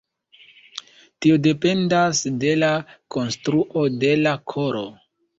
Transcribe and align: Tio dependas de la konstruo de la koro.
Tio 1.25 1.35
dependas 1.47 2.21
de 2.43 2.53
la 2.61 2.69
konstruo 3.17 3.83
de 4.05 4.11
la 4.23 4.33
koro. 4.55 4.83